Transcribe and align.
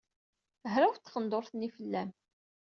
Hrawet 0.71 0.99
tqendurt-nni 1.05 1.69
fell-am. 1.75 2.09